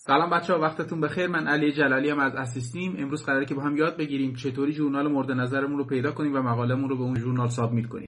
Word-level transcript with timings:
سلام 0.00 0.30
بچه 0.30 0.52
ها 0.52 0.60
وقتتون 0.60 1.00
بخیر. 1.00 1.26
من 1.26 1.46
علی 1.46 1.72
جلالی 1.72 2.10
هم 2.10 2.18
از 2.18 2.34
اسیستیم 2.34 2.94
امروز 2.98 3.24
قراره 3.24 3.46
که 3.46 3.54
با 3.54 3.62
هم 3.62 3.76
یاد 3.76 3.96
بگیریم 3.96 4.34
چطوری 4.34 4.72
ژورنال 4.72 5.08
مورد 5.08 5.30
نظرمون 5.30 5.78
رو 5.78 5.84
پیدا 5.84 6.12
کنیم 6.12 6.34
و 6.34 6.42
مقالمون 6.42 6.88
رو 6.88 6.96
به 6.96 7.02
اون 7.02 7.18
ژورنال 7.18 7.48
سابمیت 7.48 7.86
کنیم. 7.86 8.06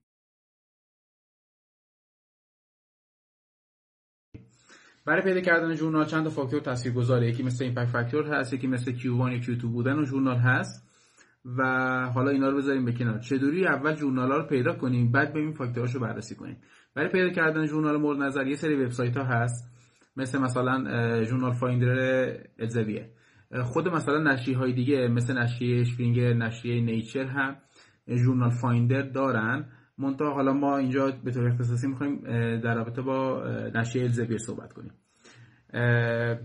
برای 5.06 5.22
پیدا 5.22 5.40
کردن 5.40 5.74
ژورنال 5.74 6.04
چند 6.04 6.24
تا 6.24 6.30
فاکتور 6.30 6.60
تاثیرگذاره؟ 6.60 7.28
یکی 7.28 7.42
مثل 7.42 7.64
ایمپکت 7.64 7.88
فاکتور 7.88 8.34
هست 8.34 8.52
یکی 8.52 8.66
مثل 8.66 8.92
Q1 8.92 9.04
یا 9.04 9.40
Q2 9.40 9.64
بودن 9.64 9.98
و 9.98 10.04
ژورنال 10.04 10.36
هست. 10.36 10.90
و 11.44 11.62
حالا 12.14 12.30
اینا 12.30 12.48
رو 12.48 12.56
بذاریم 12.56 12.84
به 12.84 12.92
کنار. 12.92 13.18
چطوری 13.18 13.66
اول 13.66 13.94
ژورنال 13.94 14.30
ها 14.30 14.36
رو 14.36 14.46
پیدا 14.46 14.72
کنیم 14.72 15.12
بعد 15.12 15.32
بریم 15.32 15.52
فاکتوراشو 15.52 16.00
بررسی 16.00 16.34
کنیم. 16.34 16.56
برای 16.94 17.08
پیدا 17.08 17.28
کردن 17.28 17.66
ژورنال 17.66 17.96
مورد 17.96 18.18
نظر 18.18 18.46
یه 18.46 18.56
سری 18.56 18.84
وبسایت 18.84 19.16
ها 19.16 19.24
هست. 19.24 19.79
مثل 20.16 20.38
مثلا 20.38 20.74
Journal 21.24 21.52
Finder 21.52 21.88
الزویر 22.58 23.10
خود 23.64 23.88
مثلا 23.88 24.32
نشریه 24.32 24.56
های 24.56 24.72
دیگه 24.72 25.08
مثل 25.08 25.38
نشریه 25.38 25.84
شپرینگر 25.84 26.32
نشریه 26.32 26.80
نیچر 26.80 27.24
هم 27.24 27.56
Journal 28.08 28.50
Finder 28.50 29.02
دارن. 29.02 29.66
منتها 29.98 30.34
حالا 30.34 30.52
ما 30.52 30.76
اینجا 30.76 31.12
به 31.24 31.30
طور 31.30 31.48
اختصاصی 31.48 31.88
می‌خوایم 31.88 32.20
در 32.60 32.74
رابطه 32.74 33.02
با 33.02 33.44
نشریه 33.74 34.04
الزویر 34.04 34.38
صحبت 34.38 34.72
کنیم. 34.72 34.92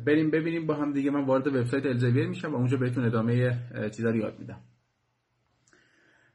بریم 0.05 0.31
ببینیم 0.31 0.67
با 0.67 0.73
هم 0.75 0.93
دیگه. 0.93 1.11
من 1.11 1.25
وارد 1.25 1.47
وبسایت 1.47 1.85
الزویر 1.85 2.27
میشم 2.27 2.53
و 2.53 2.55
اونجا 2.55 2.77
بهتون 2.77 3.05
ادامه 3.05 3.51
چیزا 3.95 4.09
رو 4.09 4.15
یاد 4.15 4.39
میدم. 4.39 4.59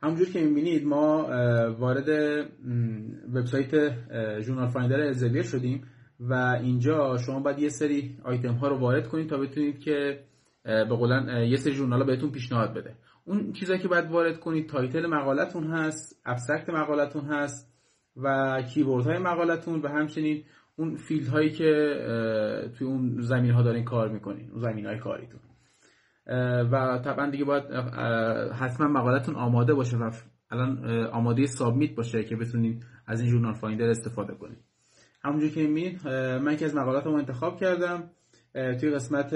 همونجور 0.03 0.27
که 0.27 0.41
می‌بینید 0.41 0.85
ما 0.85 1.27
وارد 1.79 2.09
وبسایت 3.35 3.71
Journal 4.41 4.69
Finder 4.69 5.01
الزویر 5.01 5.43
شدیم. 5.43 5.85
و 6.21 6.35
اینجا 6.63 7.17
شما 7.17 7.41
باید 7.41 7.59
یه 7.59 7.69
سری 7.69 8.17
آیتم 8.25 8.55
ها 8.55 8.69
رو 8.69 8.79
وارد 8.79 9.09
کنید 9.09 9.29
تا 9.29 9.39
بتونید 9.39 9.81
که 9.81 10.25
به 10.65 10.97
قولی 10.97 11.45
یه 11.45 11.57
سری 11.57 11.73
ژورنال 11.73 12.05
بهتون 12.05 12.31
پیشنهاد 12.31 12.75
بده. 12.75 12.95
اون 13.25 13.53
چیزایی 13.53 13.81
که 13.81 13.89
باید 13.89 14.11
وارد 14.11 14.41
کنید 14.41 14.69
title 14.69 15.07
مقالتون 15.07 15.67
هست 15.67 16.23
abstract 16.25 16.71
مقالتون 16.71 17.25
هست 17.25 17.73
و 18.17 18.57
keyword 18.75 19.07
های 19.07 19.19
مقالتون 19.19 19.81
و 19.81 19.89
همچنین 19.89 20.45
اون 20.77 20.97
field 20.97 21.29
هایی 21.29 21.51
که 21.51 21.95
توی 22.79 22.87
اون 22.87 23.21
زمین 23.21 23.51
ها 23.51 23.63
دارین 23.63 23.85
کار 23.85 24.09
می‌کنین 24.09 24.51
اون 24.51 24.61
زمین 24.61 24.87
های 24.87 24.99
کاریتون 24.99 25.41
و 26.73 27.01
طبعا 27.05 27.31
دیگه 27.31 27.45
باید 27.45 27.65
حتما 28.53 28.89
مقالتون 28.89 29.35
آماده 29.35 29.75
باشه 29.75 29.97
و 29.97 30.11
الان 30.51 30.87
آماده 31.07 31.47
submit 31.47 31.95
باشه 31.95 32.25
که 32.25 32.37
بتونید 32.37 32.85
از 33.07 33.21
این 33.21 33.31
Journal 33.31 33.53
Finder 33.53 33.89
استفاده 33.89 34.35
کنید 34.35 34.70
همونجور 35.23 35.51
که 35.51 35.61
می‌بینید 35.61 36.09
من 36.43 36.57
یکی 36.57 36.65
از 36.65 36.75
مقالاتمو 36.75 37.15
انتخاب 37.15 37.61
کردم. 37.61 38.11
توی 38.53 38.91
قسمت 38.91 39.31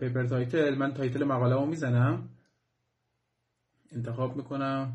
paper 0.00 0.26
title 0.26 0.74
من 0.74 0.94
title 0.94 1.24
مقاله 1.24 1.54
رو 1.54 1.66
می‌زنم. 1.66 2.28
انتخاب 3.92 4.36
می‌کنم 4.36 4.92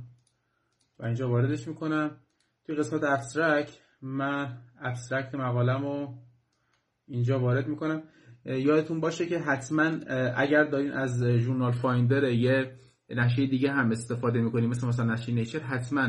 و 0.99 1.05
اینجا 1.05 1.29
واردش 1.29 1.67
می‌کنم. 1.67 2.11
توی 2.65 2.75
قسمت 2.75 3.03
abstract 3.03 3.71
من 4.01 4.57
abstract 4.81 5.35
مقالم 5.35 6.13
اینجا 7.07 7.39
وارد 7.39 7.67
می‌کنم. 7.67 8.03
یادتون 8.45 8.99
باشه 8.99 9.25
که 9.25 9.39
حتما 9.39 9.83
اگر 10.35 10.63
دارین 10.63 10.91
از 10.91 11.23
Journal 11.23 11.71
Finder 11.71 12.23
یه 12.23 12.71
نشریه 13.15 13.49
دیگه 13.49 13.71
هم 13.71 13.91
استفاده 13.91 14.41
می‌کنیم 14.41 14.69
مثل 14.69 14.87
مثلا 14.87 15.13
نشریه 15.13 15.35
نیچر 15.35 15.59
حتما 15.59 16.01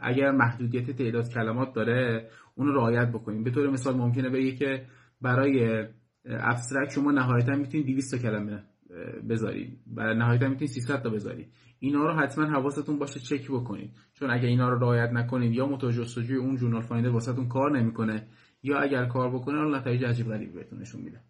اگر 0.00 0.30
محدودیت 0.30 0.90
تعداد 0.90 1.28
کلمات 1.28 1.74
داره 1.74 2.30
اون 2.54 2.74
رعایت 2.74 3.08
بکنیم. 3.08 3.44
به 3.44 3.50
طور 3.50 3.70
مثال 3.70 3.96
ممکنه 3.96 4.30
بگه 4.30 4.52
که 4.52 4.86
برای 5.20 5.86
abstract 6.24 6.92
شما 6.92 7.12
نهایتا 7.12 7.52
می‌تونید 7.52 7.86
200 7.86 8.16
تا 8.16 8.22
کلمه 8.22 8.62
بذارید. 9.28 9.78
و 9.96 10.14
نهایتا 10.14 10.48
می‌تونید 10.48 10.70
300 10.70 11.02
تا 11.02 11.10
بذارید. 11.10 11.52
اینا 11.78 12.06
رو 12.06 12.12
حتما 12.12 12.44
حواستون 12.44 12.98
باشه 12.98 13.20
چک 13.20 13.48
بکنید. 13.50 13.90
چون 14.12 14.30
اگر 14.30 14.46
اینا 14.46 14.68
رو 14.68 14.78
رعایت 14.78 15.10
نکنید 15.10 15.52
یا 15.52 15.66
موتور 15.66 15.92
جستجوی 15.92 16.36
اون 16.36 16.56
Journal 16.56 16.82
Finder 16.82 17.10
واسهتون 17.10 17.48
کار 17.48 17.78
نمی‌کنه 17.78 18.26
یا 18.62 18.78
اگر 18.78 19.06
کار 19.06 19.30
بکنه 19.30 19.58
اون 19.58 19.74
نتایج 19.74 20.04
عجیب 20.04 20.26
غریبی 20.28 20.52
بهتون 20.52 20.78
نشون 20.78 21.00
میده. 21.00 21.20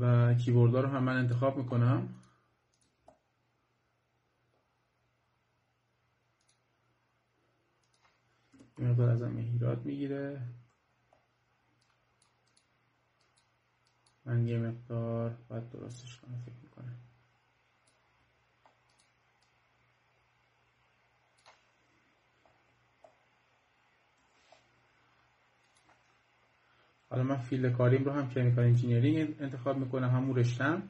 و 0.00 0.34
کیوردها 0.34 0.80
رو 0.80 0.88
هم 0.88 1.04
من 1.04 1.16
انتخاب 1.16 1.58
می‌کنم. 1.58 2.08
مقدار 8.78 9.08
ازم 9.08 9.36
ایراد 9.36 9.84
می‌گیره 9.84 10.40
من 14.26 14.46
یه 14.46 14.58
مقدار 14.58 15.36
باید 15.48 15.70
درستش 15.70 16.20
کنم 16.20 16.38
فکر 16.46 16.54
می‌کنم 16.62 16.96
حالا 27.10 27.22
من 27.22 27.36
field 27.36 27.72
کاریم 27.72 28.04
رو 28.04 28.12
هم 28.12 28.30
chemical 28.30 28.64
engineering 28.64 29.36
انتخاب 29.40 29.76
می‌کنم 29.76 30.08
همون 30.10 30.36
رشتم 30.36 30.82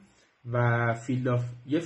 و 0.53 0.95
field 0.95 1.29
of 1.29 1.45
یه. 1.67 1.81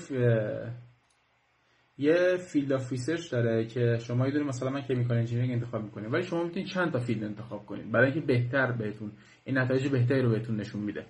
یه 1.99 2.37
field 2.37 2.73
of 2.73 2.91
research 2.91 3.31
داره 3.31 3.67
که 3.67 3.99
شما 3.99 4.29
یه 4.29 4.43
مثلا 4.43 4.71
من 4.71 4.83
chemical 4.83 5.17
engineering 5.17 5.53
انتخاب 5.53 5.83
می‌کنید 5.83 6.13
ولی 6.13 6.23
شما 6.23 6.45
می‌تونید 6.45 6.69
چند 6.69 6.93
تا 6.93 6.99
field 6.99 7.25
انتخاب 7.25 7.67
کنید. 7.67 7.93
برای 7.93 8.13
اینکه 8.13 8.27
بهتر 8.27 8.73
بهتون 8.73 9.13
این 9.45 9.59
نتایج 9.59 9.89
بهتری 9.89 10.23
رو 10.23 10.31
بهتون 10.31 10.57
نشون 10.57 10.81
میده. 10.83 11.07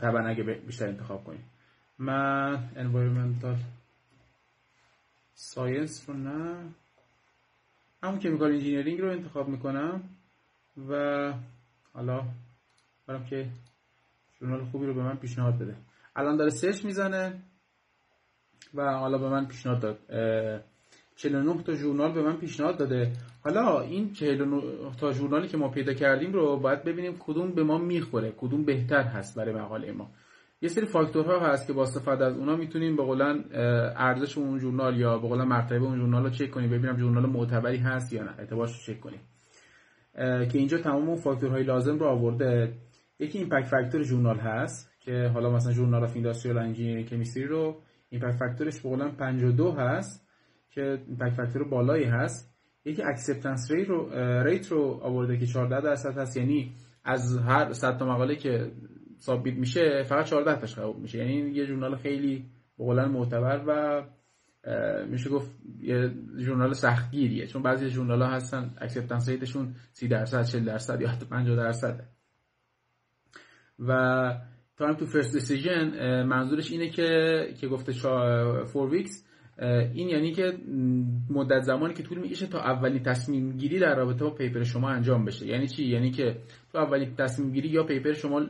طبعا 0.00 0.26
اگه 0.28 0.42
بیشتر 0.42 0.88
انتخاب 0.88 1.24
کنید. 1.24 1.40
من 1.98 2.68
environmental 2.76 3.56
science 5.38 6.08
رو 6.08 6.14
نه. 6.14 6.56
همون 8.02 8.18
chemical 8.18 8.52
engineering 8.52 9.00
رو 9.00 9.10
انتخاب 9.10 9.48
می‌کنم 9.48 10.02
و 10.88 11.32
حالا 11.92 12.24
برام 13.06 13.26
که 13.26 13.48
ژورنال 14.40 14.64
خوبی 14.64 14.86
رو 14.86 14.94
به 14.94 15.02
من 15.02 15.16
پیشنهاد 15.16 15.58
بده. 15.58 15.76
الان 16.16 16.36
داره 16.36 16.50
search 16.50 16.84
می‌زنه. 16.84 17.42
و 18.74 18.92
حالا 18.98 19.18
به 19.18 19.28
من 19.28 19.46
پیشنهاد 19.46 19.80
داد. 19.80 19.98
49 21.16 21.62
تا 21.62 21.74
ژورنال 21.74 22.12
به 22.12 22.22
من 22.22 22.36
پیشنهاد 22.36 22.78
داده. 22.78 23.12
حالا 23.44 23.80
این 23.80 24.12
49 24.12 24.62
تا 25.00 25.12
ژورنالی 25.12 25.48
که 25.48 25.56
ما 25.56 25.68
پیدا 25.68 25.94
کردیم 25.94 26.32
رو 26.32 26.56
باید 26.56 26.84
ببینیم 26.84 27.16
کدوم 27.18 27.50
به 27.52 27.62
ما 27.62 27.78
می‌خوره 27.78 28.32
کدوم 28.36 28.64
بهتر 28.64 29.02
هست 29.02 29.38
برای 29.38 29.54
مقاله 29.54 29.92
ما. 29.92 30.10
یه 30.62 30.68
سری 30.68 30.86
فاکتورها 30.86 31.40
هست 31.40 31.66
که 31.66 31.72
با 31.72 31.82
استفاده 31.82 32.24
از 32.24 32.36
اونا 32.36 32.56
می‌تونیم 32.56 32.96
به 32.96 33.02
قولن 33.02 33.44
ارزش 33.96 34.38
اون 34.38 34.58
ژورنال 34.58 34.96
یا 34.96 35.18
به 35.18 35.28
قولن 35.28 35.44
مرتبه 35.44 35.82
اون 35.82 35.96
ژورنال 35.96 36.22
رو 36.22 36.30
چک 36.30 36.50
کنیم 36.50 36.70
ببینم 36.70 36.98
ژورنال 36.98 37.26
معتبری 37.26 37.76
هست 37.76 38.12
یا 38.12 38.22
نه. 38.22 38.34
اعتبارش 38.38 38.70
رو 38.70 38.94
چک 38.94 39.00
کنیم. 39.00 39.20
که 40.48 40.58
اینجا 40.58 40.78
تمام 40.78 41.08
اون 41.08 41.16
فاکتورهای 41.16 41.62
لازم 41.62 41.98
رو 41.98 42.06
آورده. 42.06 42.72
یکی 43.18 43.38
impact 43.38 43.66
factor 43.66 44.02
ژورنال 44.02 44.36
هست 44.36 44.90
که 45.00 45.30
حالا 45.34 45.50
مثلا 45.50 45.72
Journal 45.72 46.04
of 46.04 46.14
Industrial 46.14 46.58
Engineering 46.58 47.08
Chemistry 47.08 47.46
رو 47.46 47.76
impact 48.08 48.36
factor 48.36 48.69
ش 48.69 48.80
به 48.80 48.88
قولن 48.88 49.10
52 49.10 49.72
هست 49.72 50.28
که 50.70 51.02
impact 51.08 51.34
factor 51.34 51.68
بالایی 51.68 52.04
هست. 52.04 52.54
یکی 52.84 53.02
acceptance 53.02 53.70
rate 53.70 53.88
رو 53.88 54.10
rate 54.42 54.66
رو 54.72 55.00
آورده 55.02 55.38
که 55.38 55.46
14 55.46 55.80
درصد 55.80 56.18
هست. 56.18 56.36
یعنی 56.36 56.74
از 57.04 57.38
هر 57.38 57.72
100 57.72 57.98
تا 57.98 58.06
مقاله 58.06 58.36
که 58.36 58.72
submit 59.18 59.54
میشه 59.54 60.02
فقط 60.02 60.24
14 60.24 60.60
تاش 60.60 60.78
قبول 60.78 61.02
میشه. 61.02 61.18
یعنی 61.18 61.50
یه 61.50 61.64
ژورنال 61.64 61.96
خیلی 61.96 62.50
به 62.78 62.84
قولن 62.84 63.08
معتبر 63.08 63.64
و 63.66 64.02
میشه 65.06 65.30
گفت 65.30 65.50
یه 65.80 66.14
ژورنال 66.38 66.72
سختگیریه. 66.72 67.46
چون 67.46 67.62
بعضی 67.62 67.88
ژورنال 67.88 68.22
ها 68.22 68.28
هستن 68.28 68.74
acceptance 68.78 69.28
rate 69.28 69.51
شون 69.51 69.74
30 69.92 70.08
درصد 70.08 70.42
40 70.42 70.64
درصد 70.64 71.00
یا 71.00 71.08
حتی 71.08 71.26
50 71.26 71.56
درصد 71.56 72.04
و 73.78 74.40
time 74.78 74.94
to 74.94 75.06
first 75.06 75.32
decision 75.32 76.22
منظورش 76.22 76.72
اینه 76.72 76.88
که 76.88 77.08
که 77.60 77.68
گفته 77.68 77.92
4 77.92 78.66
weeks 78.90 79.24
این 79.94 80.08
یعنی 80.08 80.32
که 80.32 80.52
مدت 81.30 81.60
زمانی 81.62 81.94
که 81.94 82.02
طول 82.02 82.18
می‌کشه 82.18 82.46
تا 82.46 82.58
اولین 82.58 83.02
تصمیم 83.02 83.56
گیری 83.56 83.78
در 83.78 83.94
رابطه 83.96 84.24
با 84.24 84.30
paper 84.30 84.62
شما 84.62 84.90
انجام 84.90 85.24
بشه. 85.24 85.46
یعنی 85.46 85.68
چی؟ 85.68 85.84
یعنی 85.84 86.10
که 86.10 86.36
تو 86.72 86.78
اولین 86.78 87.14
تصمیم 87.14 87.52
گیری 87.52 87.68
یا 87.68 87.82
paper 87.82 88.12
شما 88.12 88.40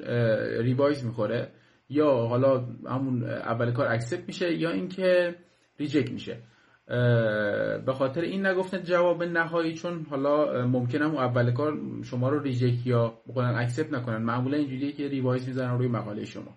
revise 0.61 1.05
می‌خوره 1.05 1.49
یا 1.89 2.11
حالا 2.11 2.67
همون 2.87 3.25
اول 3.25 3.73
کار 3.73 3.93
accept 3.93 4.27
میشه 4.27 4.55
یا 4.55 4.71
اینکه 4.71 5.35
reject 5.79 6.13
میشه. 6.13 6.39
به 6.87 7.93
خاطر 7.99 8.21
این 8.21 8.47
نگفتن 8.47 8.83
جواب 8.83 9.23
نهایی 9.23 9.75
چون 9.75 10.07
حالا 10.11 10.67
ممکنه 10.67 11.05
اون 11.07 11.17
اول 11.17 11.53
کار 11.53 11.79
شما 12.03 12.29
رو 12.29 12.43
reject 12.43 12.87
یا 12.87 13.15
بقولن 13.29 13.55
accept 13.55 13.93
نکنن. 13.93 14.23
معمولا 14.23 14.57
اینجوریه 14.57 14.93
که 14.93 15.09
revise 15.09 15.49
می‌زنن 15.49 15.79
روی 15.79 15.89
مقاله 15.89 16.25
شما. 16.25 16.55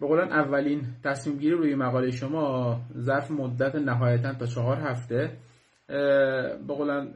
بقولن 0.00 0.32
اولین 0.32 0.82
تصمیم 1.04 1.38
گیری 1.38 1.54
روی 1.54 1.74
مقاله 1.74 2.10
شما 2.10 2.80
ظرف 2.98 3.30
مدت 3.30 3.74
نهایتا 3.74 4.34
تا 4.34 4.46
چهار 4.46 4.76
هفته. 4.76 5.30
بقولن 6.68 7.08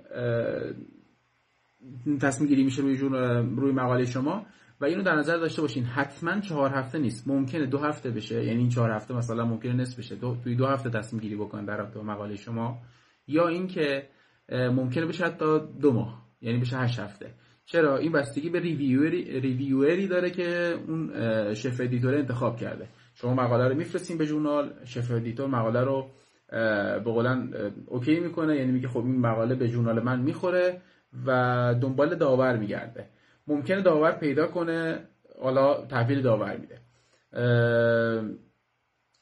تصمیم 2.21 2.49
گیری 2.49 2.65
میشه 2.65 2.83
روی 2.83 2.97
روی 3.57 3.73
مقاله 3.73 4.05
شما 4.05 4.47
و 4.81 4.85
اینو 4.85 5.03
در 5.03 5.15
نظر 5.15 5.37
داشته 5.37 5.63
باشین. 5.63 5.85
حتما 5.85 6.41
چهار 6.41 6.71
هفته 6.71 6.99
نیست. 6.99 7.29
ممکنه 7.29 7.67
دو 7.67 7.79
هفته 7.79 8.11
بشه. 8.11 8.45
یعنی 8.45 8.59
این 8.59 8.69
چهار 8.69 8.91
هفته 8.91 9.15
مثلا 9.15 9.45
ممکنه 9.45 9.73
نصف 9.73 9.99
بشه. 9.99 10.15
دو 10.15 10.37
توی 10.45 10.55
دو 10.55 10.67
هفته 10.67 10.91
تصمیم 10.91 11.23
گیری 11.23 11.37
بکنن 11.37 11.65
در 11.65 11.77
رابطه 11.77 12.01
مقاله 12.01 12.37
شما. 12.37 12.79
یا 13.27 13.49
اینکه 13.49 14.09
ممکنه 14.53 15.07
بشه 15.07 15.25
حتی 15.25 15.61
دو 15.81 15.93
ماه. 15.93 16.25
یعنی 16.41 16.59
بشه 16.59 16.77
هشت 16.77 16.99
هفته. 16.99 17.35
چرا؟ 17.67 17.97
این 17.97 18.13
بستگی 18.13 18.51
به 18.51 18.61
ریویوری 18.61 19.41
ریویوری 19.41 20.09
داره 20.09 20.31
که 20.31 20.79
اون 20.89 21.11
chief 21.55 21.81
editor 21.81 22.15
انتخاب 22.15 22.57
کرده. 22.57 22.89
شما 23.15 23.35
مقاله 23.35 23.69
رو 23.69 23.75
میفرستین 23.75 24.19
به 24.19 24.25
ژورنال 24.25 24.73
chief 24.85 25.11
editor 25.11 25.47
مقاله 25.47 25.81
رو 25.81 26.11
به 27.05 27.11
اوکی 27.87 28.21
می‌کنه. 28.21 28.57
یعنی 28.57 28.73
میگه 28.73 28.89
خب 28.89 29.01
این 29.01 29.21
مقاله 29.21 29.55
به 29.55 29.67
ژورنال 29.67 30.03
من 30.03 30.21
می‌خوره. 30.21 30.81
و 31.27 31.75
دنبال 31.81 32.15
داور 32.15 32.57
میگرده. 32.57 33.09
ممکنه 33.47 33.83
داور 33.83 34.13
پیدا 34.13 34.47
کنه 34.47 35.09
حالا 35.43 35.87
تحویل 35.87 36.23
داور 36.23 36.57
میده. 36.57 36.79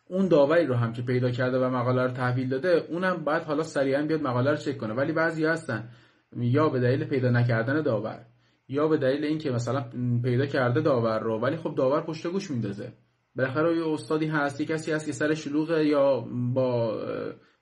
اون 0.08 0.28
داوری 0.28 0.66
رو 0.66 0.74
هم 0.74 0.92
که 0.92 1.02
پیدا 1.02 1.30
کرده 1.30 1.58
و 1.58 1.70
مقاله 1.70 2.02
رو 2.02 2.10
تحویل 2.10 2.48
داده 2.48 2.86
اونم 2.88 3.24
بعد 3.24 3.42
حالا 3.42 3.62
سریعا 3.62 4.02
بیاد 4.02 4.22
مقاله 4.22 4.50
رو 4.50 4.56
چک 4.56 4.78
کنه. 4.78 4.94
ولی 4.94 5.12
بعضی 5.12 5.46
هستن 5.46 5.88
یا 6.36 6.68
به 6.68 6.80
دلیل 6.80 7.04
پیدا 7.04 7.30
نکردن 7.30 7.82
داور 7.82 8.26
یا 8.68 8.88
به 8.88 8.96
دلیل 8.96 9.24
اینکه 9.24 9.50
مثلا 9.50 9.84
پیدا 10.24 10.46
کرده 10.46 10.80
داور 10.80 11.18
رو 11.18 11.38
ولی 11.38 11.56
خب 11.56 11.74
داور 11.74 12.00
پشت 12.00 12.26
گوش 12.26 12.50
میندازه. 12.50 12.92
بالاخره 13.36 13.76
یه 13.76 13.88
استادی 13.88 14.26
هست 14.26 14.60
یه 14.60 14.66
کسی 14.66 14.92
هست 14.92 15.06
که 15.06 15.12
سر 15.12 15.34
شلوغه 15.34 15.86
یا 15.86 16.20
با 16.54 17.00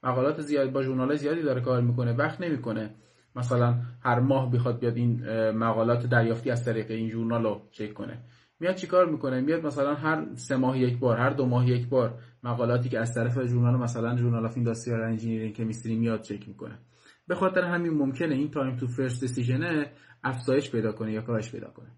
مقالات 0.03 0.41
زیاد 0.41 0.73
با 0.73 0.83
ژورنال 0.83 1.15
زیادی 1.15 1.43
داره 1.43 1.61
کار 1.61 1.81
می‌کنه 1.81 2.13
وقت 2.13 2.41
نمی‌کنه. 2.41 2.95
مثلا 3.37 3.75
هر 4.03 4.21
ماه 4.21 4.53
بخواد 4.53 4.81
بیاد 4.81 4.97
این 4.97 5.21
مقالات 5.51 6.07
دریافتی 6.07 6.51
از 6.51 6.65
طریق 6.65 6.91
این 6.91 7.09
ژورنال 7.09 7.43
رو 7.43 7.63
چک 7.71 7.93
کنه. 7.95 8.25
میاد 8.61 8.75
چیکار 8.75 9.11
می‌کنه؟ 9.11 9.41
میاد 9.41 9.67
مثلا 9.67 9.95
هر 9.95 10.35
سه 10.35 10.57
ماه 10.57 10.79
یک 10.79 10.99
بار 10.99 11.19
هر 11.19 11.31
دو 11.31 11.47
ماه 11.47 11.69
یک 11.69 11.89
بار 11.89 12.19
مقالاتی 12.43 12.89
که 12.89 12.99
از 12.99 13.15
طرف 13.15 13.47
ژورنال 13.47 13.81
مثلا 13.81 14.17
Journal 14.17 14.45
of 14.45 14.57
Industrial 14.57 15.01
Engineering 15.01 15.55
Chemistry 15.55 15.97
میاد 15.97 16.21
چک 16.21 16.49
می‌کنه. 16.49 16.79
به 17.29 17.35
خاطر 17.35 17.61
همین 17.61 17.93
ممکنه 17.93 18.35
این 18.35 18.51
time 18.51 18.77
to 18.77 18.87
first 18.87 19.21
decision 19.21 19.87
افزایش 20.25 20.71
پیدا 20.71 20.93
کنه 20.93 21.13
یا 21.13 21.23
کاهش 21.23 21.53
پیدا 21.53 21.71
کنه. 21.71 21.89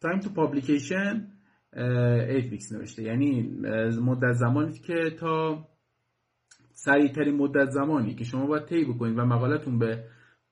time 0.00 0.20
to 0.20 0.30
publication 0.30 1.28
8 1.76 2.50
weeks 2.50 2.72
نوشته. 2.72 3.02
یعنی 3.02 3.42
مدت 4.00 4.32
زمانی 4.32 4.72
که 4.72 5.10
تا 5.18 5.64
سریعترین 6.72 7.36
مدت 7.36 7.70
زمانی 7.70 8.14
که 8.14 8.24
شما 8.24 8.46
باید 8.46 8.64
طی 8.64 8.84
بکنید 8.84 9.18
و 9.18 9.24
مقالتون 9.24 9.78
به 9.78 10.04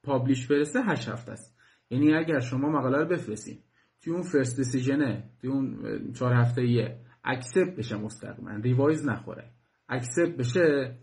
publish 0.02 0.46
برسه 0.46 0.82
8 0.82 1.08
هفته 1.08 1.32
است. 1.32 1.56
یعنی 1.90 2.14
اگر 2.14 2.40
شما 2.40 2.68
مقاله 2.68 2.98
رو 2.98 3.04
بفرستید 3.04 3.64
توی 4.02 4.12
اون 4.12 4.22
first 4.22 4.56
decision 4.56 5.22
ه 5.22 5.30
توی 5.40 5.50
اون 5.50 6.12
4 6.12 6.34
هفته 6.34 6.62
ایه 6.62 7.00
accept 7.24 7.76
بشه 7.76 7.96
مستقیما 7.96 8.50
revise 8.50 9.08
نخوره. 9.08 9.50
accept 9.88 10.36
بشه 10.36 10.96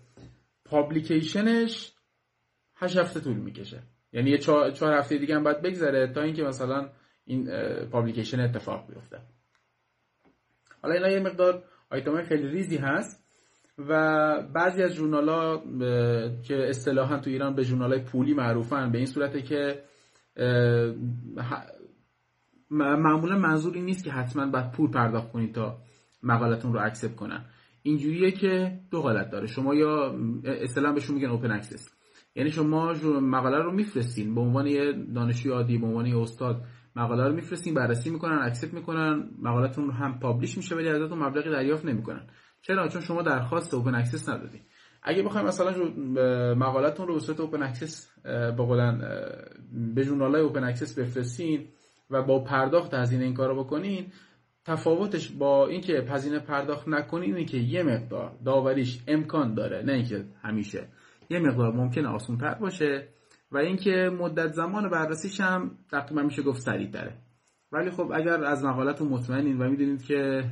publication 0.65 1.74
ش 1.74 1.93
8 2.75 2.97
هفته 2.97 3.19
طول 3.19 3.37
می‌کشه. 3.37 3.83
یعنی 4.13 4.29
یه 4.29 4.37
4 4.37 4.71
هفته 4.83 5.17
دیگه 5.17 5.35
هم 5.35 5.43
باید 5.43 5.61
بگذره 5.61 6.13
تا 6.13 6.21
اینکه 6.21 6.43
مثلا 6.43 6.89
این 7.25 7.49
publication 7.91 8.39
اتفاق 8.39 8.93
بیفته. 8.93 9.19
حالا 10.81 10.93
اینا 10.93 11.09
یه 11.09 11.19
مقدار 11.19 11.63
آیتم 11.89 12.23
خیلی 12.23 12.47
ریزی 12.47 12.77
هست. 12.77 13.26
و 13.77 14.41
بعضی 14.53 14.83
از 14.83 14.91
ژورنال 14.91 15.29
ها 15.29 15.63
که 16.47 16.69
اصطلاحا 16.69 17.17
تو 17.19 17.29
ایران 17.29 17.55
به 17.55 17.63
ژورنال 17.63 17.93
های 17.93 18.03
پولی 18.03 18.33
معروفن 18.33 18.91
به 18.91 18.97
این 18.97 19.07
صورته 19.07 19.41
که 19.41 19.83
معمولا 22.71 23.37
منظور 23.37 23.73
این 23.73 23.85
نیست 23.85 24.03
که 24.03 24.11
حتما 24.11 24.45
باید 24.45 24.71
پول 24.71 24.91
پرداخت 24.91 25.31
کنید 25.31 25.55
تا 25.55 25.77
مقالتون 26.23 26.73
رو 26.73 26.79
accept 26.85 27.15
کنن. 27.15 27.45
اینجوریه 27.83 28.31
که 28.31 28.79
دو 28.91 29.01
حالت 29.01 29.29
داره. 29.31 29.47
شما 29.47 29.75
یا 29.75 30.15
اصطلاحا 30.43 30.93
بهشون 30.93 31.15
میگن 31.15 31.29
open 31.29 31.51
access 31.51 31.89
یعنی 32.35 32.49
شما 32.49 32.93
مقاله 33.21 33.57
رو 33.57 33.71
میفرستین 33.71 34.35
به 34.35 34.41
عنوان 34.41 34.67
یه 34.67 34.93
دانشجوی 35.15 35.51
عادی 35.51 35.77
به 35.77 35.85
عنوان 35.85 36.05
یه 36.05 36.17
استاد 36.17 36.61
مقاله 36.95 37.27
رو 37.27 37.33
میفرستین 37.33 37.73
بررسی 37.73 38.09
می‌کنن 38.09 38.39
accept 38.41 38.73
می‌کنن 38.73 39.29
مقالتون 39.41 39.91
هم 39.91 40.19
publish 40.19 40.57
میشه 40.57 40.75
ولی 40.75 40.89
ازتون 40.89 41.19
مبلغی 41.19 41.49
دریافت 41.49 41.85
نمی‌کنن. 41.85 42.27
چرا؟ 42.67 42.87
چون 42.87 43.01
شما 43.01 43.21
درخواست 43.21 43.73
open 43.73 43.95
access 43.95 44.29
ندادین 44.29 44.61
اگه 45.03 45.23
بخوایم 45.23 45.47
مثلا 45.47 45.71
مقالتون 46.55 47.07
رو 47.07 47.13
به 47.13 47.19
صورت 47.19 47.39
open 47.39 47.63
access 47.63 48.11
به 48.23 48.93
به 49.95 50.03
ژورنال 50.03 50.35
open 50.35 50.63
access 50.63 50.99
بفرستین 50.99 51.67
و 52.09 52.23
با 52.23 52.43
پرداخت 52.43 52.93
هزینه 52.93 53.23
این 53.23 53.33
کارو 53.33 53.63
بکنین 53.63 54.11
تفاوتش 54.65 55.31
با 55.31 55.67
اینکه 55.67 56.05
هزینه 56.09 56.39
پرداخت 56.39 56.87
نکنین 56.87 57.35
اینه 57.35 57.45
که 57.45 57.57
یه 57.57 57.83
مقدار 57.83 58.37
داوریش 58.45 59.03
امکان 59.07 59.53
داره 59.53 59.83
نه 59.83 59.93
اینکه 59.93 60.25
همیشه. 60.41 60.87
یه 61.29 61.39
مقدار 61.39 61.73
ممکنه 61.73 62.07
آسون 62.07 62.37
تر 62.37 62.53
باشه 62.53 63.07
و 63.51 63.57
اینکه 63.57 64.11
مدت 64.19 64.51
زمان 64.53 64.89
بررسیش 64.89 65.41
هم 65.41 65.71
تقریبا 65.91 66.21
میشه 66.21 66.41
گفت 66.41 66.61
سریع 66.61 66.87
داره 66.87 67.13
ولی 67.71 67.89
خب 67.89 68.11
اگر 68.13 68.43
از 68.43 68.63
مقالتون 68.63 69.07
مطمئنین 69.07 69.61
و 69.61 69.69
می‌دونید 69.69 70.03
که 70.03 70.43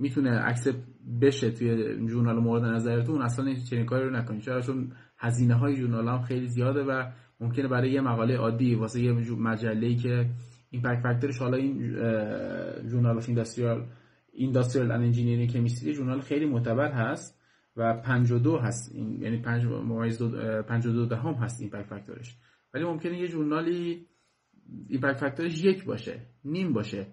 می‌تونه 0.00 0.40
accept 0.44 0.74
بشه 1.22 1.50
توی 1.50 1.96
journal 2.06 2.38
مورد 2.38 2.64
نظرتون 2.64 3.22
اصلا 3.22 3.44
این 3.46 3.56
چنین 3.70 3.86
کاری 3.86 4.04
رو 4.04 4.16
نکنید. 4.16 4.42
چرا؟ 4.42 4.60
چون 4.60 4.92
هزینه 5.18 5.54
های 5.54 5.76
journal 5.76 6.08
هم 6.08 6.22
خیلی 6.22 6.46
زیاده 6.46 6.82
و 6.82 7.10
ممکنه 7.40 7.68
برای 7.68 7.90
یه 7.90 8.00
مقاله 8.00 8.36
عادی 8.36 8.74
واسه 8.74 9.00
یه 9.00 9.12
مجله 9.12 9.86
ای 9.86 9.96
که 9.96 10.30
impact 10.70 11.02
factor 11.02 11.29
ش 11.29 11.38
حالا 11.38 11.56
این 11.56 11.78
Journal 12.88 13.16
of 13.16 13.28
Industrial 13.28 13.86
Industrial 14.32 14.92
Engineering 14.92 15.50
Chemistry 15.50 15.92
journal 15.92 16.20
خیلی 16.20 16.46
معتبر 16.46 16.92
هست 16.92 17.40
و 17.76 17.94
52 17.94 18.58
هست. 18.58 18.94
این 18.94 19.22
یعنی 19.22 19.38
5 19.38 19.66
ممیز 19.66 20.22
52 20.22 21.06
دهم 21.06 21.34
هست 21.34 21.60
impact 21.60 21.86
factor 21.86 22.24
ش 22.24 22.36
ولی 22.74 22.84
ممکنه 22.84 23.18
یه 23.18 23.28
journal 23.28 24.06
ی 24.88 24.92
impact 24.92 25.16
factor 25.16 25.52
ش 25.52 25.64
یک 25.64 25.84
باشه 25.84 26.26
نیم 26.44 26.72
باشه. 26.72 27.06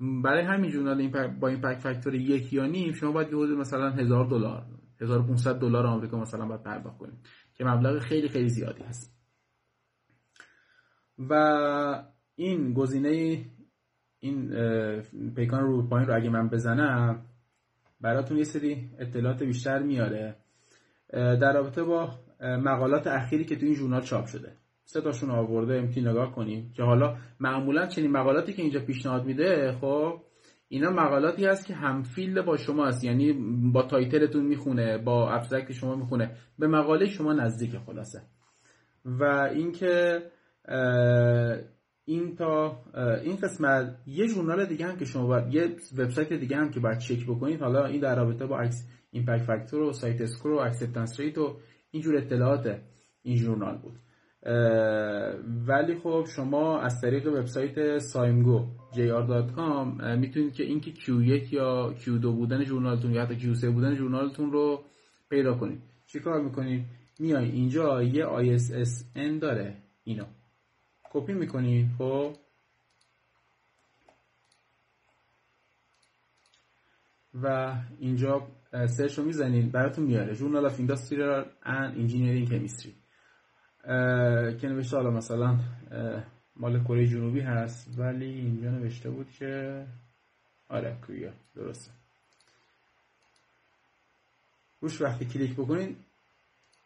برای 0.00 0.44
همین 0.44 0.70
journal 0.70 1.28
با 1.28 1.48
impact 1.48 1.78
factor 1.78 2.14
یک 2.14 2.52
یا 2.52 2.66
نیم 2.66 2.92
شما 2.92 3.12
باید 3.12 3.28
حدود 3.28 3.58
مثلا 3.58 3.90
1000 3.90 4.26
دلار 4.26 4.66
1500 5.00 5.58
دلار 5.58 5.86
آمریکا 5.86 6.20
مثلا 6.20 6.46
باید 6.46 6.62
پرداخت 6.62 6.98
کنید 6.98 7.18
که 7.54 7.64
مبلغ 7.64 7.98
خیلی 7.98 8.28
خیلی 8.28 8.48
زیادی 8.48 8.82
هست. 8.82 9.14
و 11.18 12.04
این 12.34 12.72
گزینه 12.72 13.44
این 14.20 14.50
پیکان 15.36 15.60
رو 15.60 15.88
پایین 15.88 16.08
رو 16.08 16.16
اگه 16.16 16.30
من 16.30 16.48
بزنم 16.48 17.26
براتون 18.00 18.36
یه 18.36 18.44
سری 18.44 18.90
اطلاعات 18.98 19.42
بیشتر 19.42 19.82
میاره. 19.82 20.36
در 21.12 21.52
رابطه 21.52 21.82
با 21.82 22.18
مقالات 22.40 23.06
اخیری 23.06 23.44
که 23.44 23.56
تو 23.56 23.66
این 23.66 23.74
ژورنال 23.74 24.02
چاپ 24.02 24.26
شده. 24.26 24.56
سه 24.90 25.00
تاشون 25.00 25.30
آورده 25.30 25.74
امتی 25.74 26.00
نگاه 26.00 26.34
کنیم 26.34 26.72
که 26.76 26.82
حالا 26.82 27.16
معمولا 27.40 27.86
چنین 27.86 28.10
مقالاتی 28.10 28.52
که 28.52 28.62
اینجا 28.62 28.80
پیشنهاد 28.80 29.24
میده 29.24 29.72
خب 29.72 30.20
اینا 30.68 30.90
مقالاتی 30.90 31.46
هست 31.46 31.66
که 31.66 31.74
هم 31.74 32.02
field 32.02 32.44
با 32.44 32.56
شما 32.56 32.86
هست. 32.86 33.04
یعنی 33.04 33.32
با 33.72 33.82
title 33.82 34.21
تون 34.21 34.44
می‌خونه 34.44 34.98
با 34.98 35.30
abstract 35.30 35.72
شما 35.72 35.94
می‌خونه. 35.94 36.36
به 36.58 36.66
مقاله 36.66 37.06
شما 37.06 37.32
نزدیک 37.32 37.78
خلاصه. 37.86 38.22
و 39.04 39.24
اینکه 39.54 40.22
این 42.04 42.36
تا 42.36 42.82
این 43.24 43.36
قسمت 43.36 43.96
یه 44.06 44.26
ژورنال 44.26 44.66
دیگه 44.66 44.86
هم 44.86 44.96
که 44.96 45.04
شما 45.04 45.26
باید 45.26 45.54
یه 45.54 45.76
وبسایت 45.98 46.32
دیگه 46.32 46.56
هم 46.56 46.70
که 46.70 46.80
باید 46.80 46.98
چک 46.98 47.26
بکنید. 47.26 47.60
حالا 47.60 47.86
این 47.86 48.00
در 48.00 48.16
رابطه 48.16 48.46
با 48.46 48.58
عکس 48.58 48.88
impact 49.10 49.42
factor 49.42 49.82
و 49.82 49.92
CiteScore 49.92 50.52
و 50.52 50.58
acceptance 50.58 51.20
rate 51.20 51.38
و 51.38 51.56
اینجور 51.90 52.16
اطلاعات 52.16 52.80
این 53.22 53.36
ژورنال 53.36 53.78
بود. 53.78 53.98
ولی 55.66 55.94
خب 56.02 56.26
شما 56.34 56.80
از 56.80 57.00
طریق 57.00 57.26
وبسایت 57.26 57.98
scimagojr.com 57.98 60.02
می‌تونید 60.18 60.54
که 60.54 60.64
اینکه 60.64 60.92
Q1 60.92 61.52
یا 61.52 61.94
Q2 62.00 62.24
بودن 62.26 62.64
ژورنالتون 62.64 63.12
یا 63.12 63.22
حتی 63.22 63.54
Q3 63.54 63.64
بودن 63.64 63.94
ژورنالتون 63.94 64.52
رو 64.52 64.84
پیدا 65.30 65.54
کنید. 65.54 65.82
چیکار 66.06 66.42
می‌کنید؟ 66.42 66.84
میای 67.18 67.50
اینجا 67.50 68.02
یه 68.02 68.26
ISSN 68.26 69.40
داره 69.40 69.76
اینا 70.04 70.26
کپی 71.12 71.32
می‌کنید 71.32 71.86
خب؟ 71.98 72.32
و 77.42 77.74
اینجا 77.98 78.48
search 78.86 79.18
رو 79.18 79.24
می‌زنید 79.24 79.72
براتون 79.72 80.04
میاره. 80.04 80.34
Journal 80.34 80.66
of 80.66 80.78
Industrial 80.78 81.44
and 81.62 81.98
Engineering 81.98 82.48
Chemistry 82.48 82.94
که 84.60 84.68
نوشته 84.68 84.96
حالا 84.96 85.10
مثلا 85.10 85.58
مال 86.56 86.84
کره 86.84 87.06
جنوبی 87.06 87.40
هست 87.40 87.98
ولی 87.98 88.26
اینجا 88.26 88.70
نوشته 88.70 89.10
بود 89.10 89.30
که 89.30 89.84
آره 90.68 90.96
Korea 91.06 91.32
درسته. 91.56 91.90
روش 94.80 95.00
وقتی 95.02 95.24
کلیک 95.24 95.52
بکنید 95.52 95.96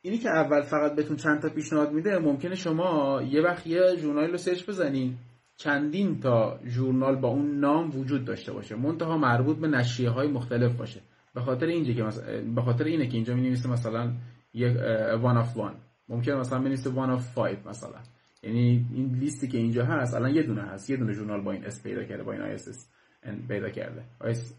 اینی 0.02 0.18
که 0.18 0.28
اول 0.28 0.62
فقط 0.62 0.94
بهتون 0.94 1.16
چند 1.16 1.42
تا 1.42 1.48
پیشنهاد 1.48 1.92
میده 1.92 2.18
ممکنه 2.18 2.54
شما 2.54 3.22
یه 3.22 3.42
وقت 3.42 3.66
یه 3.66 3.96
ژورنال 3.96 4.30
رو 4.30 4.36
search 4.36 4.68
بزنین 4.68 5.16
چندین 5.56 6.20
تا 6.20 6.60
ژورنال 6.64 7.16
با 7.16 7.28
اون 7.28 7.60
نام 7.60 7.98
وجود 7.98 8.24
داشته 8.24 8.52
باشه 8.52 8.76
منتها 8.76 9.18
مربوط 9.18 9.56
به 9.56 9.68
نشریه 9.68 10.10
های 10.10 10.28
مختلف 10.28 10.76
باشه. 10.76 11.00
به 11.34 11.40
خاطر 11.40 11.66
اینجا 11.66 11.92
که 11.92 12.02
مثلا 12.02 12.54
به 12.54 12.62
خاطر 12.62 12.84
اینه 12.84 13.06
که 13.06 13.14
اینجا 13.14 13.34
می 13.34 13.50
مثلا 13.50 14.12
یک 14.54 14.76
one 15.20 15.36
of 15.36 15.56
one 15.56 15.74
ممکنه 16.12 16.34
مثلا 16.34 16.58
بنویسه 16.58 16.90
one 16.90 17.10
of 17.10 17.34
5 17.34 17.56
مثلا. 17.66 18.00
یعنی 18.42 18.86
این 18.94 19.14
لیستی 19.14 19.48
که 19.48 19.58
اینجا 19.58 19.84
هست 19.84 20.14
الان 20.14 20.34
یه 20.34 20.42
دونه 20.42 20.62
هست. 20.62 20.90
یه 20.90 20.96
دونه 20.96 21.12
ژورنال 21.12 21.40
با 21.40 21.52
این 21.52 21.64
اس 21.66 21.82
پیدا 21.82 22.04
کرده 22.04 22.22
با 22.22 22.32
این 22.32 22.42
اس 22.42 22.92
پیدا 23.48 23.68
کرده. 23.68 24.04
آیس 24.20 24.58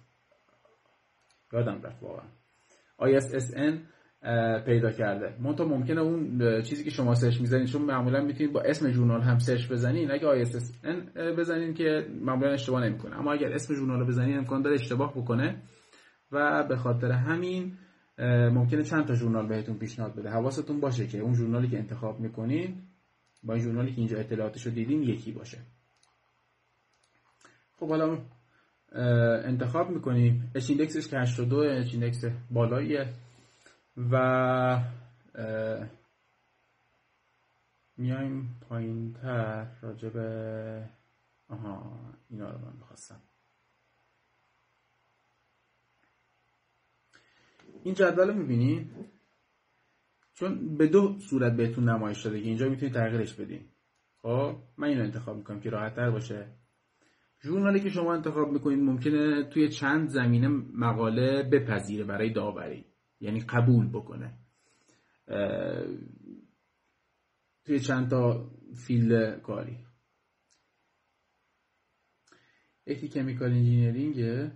یادم 1.53 1.81
رفت 1.83 2.03
واقعا. 2.03 2.25
ISSN 3.01 3.73
پیدا 4.65 4.91
کرده. 4.91 5.37
منتها 5.41 5.67
ممکنه 5.67 6.01
اون 6.01 6.61
چیزی 6.61 6.83
که 6.83 6.89
شما 6.89 7.15
search 7.15 7.41
می‌زنید 7.41 7.67
چون 7.67 7.81
معمولا 7.81 8.21
می‌تونید 8.21 8.53
با 8.53 8.61
اسم 8.61 8.91
ژورنال 8.91 9.21
هم 9.21 9.39
search 9.39 9.71
بزنین. 9.71 10.11
اگه 10.11 10.45
ISSN 10.45 11.17
بزنین 11.17 11.73
که 11.73 12.07
معمولا 12.21 12.51
اشتباه 12.51 12.85
نمی‌کنه. 12.85 13.19
اما 13.19 13.33
اگر 13.33 13.53
اسم 13.53 13.73
ژورنال 13.73 13.99
رو 13.99 14.05
بزنین 14.05 14.37
امکان 14.37 14.61
داره 14.61 14.75
اشتباه 14.75 15.13
بکنه. 15.13 15.61
و 16.31 16.63
به 16.63 16.75
خاطر 16.75 17.11
همین 17.11 17.77
ممکنه 18.53 18.83
چند 18.83 19.05
تا 19.05 19.13
ژورنال 19.13 19.47
بهتون 19.47 19.77
پیشنهاد 19.77 20.15
بده. 20.15 20.29
حواستون 20.29 20.79
باشه 20.79 21.07
که 21.07 21.19
اون 21.19 21.33
ژورنالی 21.33 21.69
که 21.69 21.77
انتخاب 21.77 22.19
می‌کنین 22.19 22.81
با 23.43 23.53
این 23.53 23.63
ژورنالی 23.63 23.91
که 23.91 23.97
اینجا 23.97 24.17
اطلاعاتش 24.17 24.65
رو 24.65 24.71
دیدین 24.71 25.03
یکی 25.03 25.31
باشه. 25.31 25.57
خب 27.75 27.89
حالا 27.89 28.17
انتخاب 29.45 29.89
می‌کنیم. 29.89 30.51
H-index 30.55 30.69
ش 30.69 31.07
که 31.07 31.17
82 31.17 31.57
H-index 31.57 32.25
بالاییه. 32.51 33.13
و 34.11 34.83
میایم 37.97 38.59
پایین 38.69 39.13
تر 39.13 39.67
راجع 39.81 40.03
به 40.03 40.17
آها 41.49 41.99
اینا 42.29 42.49
رو 42.51 42.57
من 42.57 42.73
می‌خواستم. 42.79 43.21
این 47.83 47.93
جدول 47.93 48.27
رو 48.27 48.33
می‌بینی؟ 48.33 48.91
چون 50.33 50.77
به 50.77 50.87
دو 50.87 51.19
صورت 51.19 51.53
بهتون 51.57 51.89
نمایش 51.89 52.17
شده 52.17 52.41
که 52.41 52.47
اینجا 52.47 52.69
می‌تونید 52.69 52.93
تغییرش 52.93 53.33
بدین 53.33 53.65
خب 54.21 54.55
من 54.77 54.87
اینو 54.87 55.03
انتخاب 55.03 55.37
می‌کنم 55.37 55.59
که 55.59 55.69
راحت 55.69 55.95
تر 55.95 56.11
باشه. 56.11 56.47
ژورنالی 57.41 57.79
که 57.79 57.89
شما 57.89 58.13
انتخاب 58.13 58.51
می‌کنید 58.51 58.79
ممکنه 58.79 59.43
توی 59.43 59.69
چند 59.69 60.07
زمینه 60.07 60.47
مقاله 60.73 61.43
بپذیره 61.43 62.03
برای 62.03 62.33
داوری. 62.33 62.85
یعنی 63.19 63.39
قبول 63.39 63.89
بکنه. 63.89 64.33
توی 67.65 67.79
چند 67.79 68.09
تا 68.09 68.51
field 68.87 69.41
کاری. 69.41 69.77
یکی 72.87 73.07
chemical 73.07 73.51
engineering. 73.51 74.51